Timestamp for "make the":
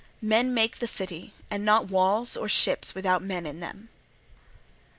0.51-0.87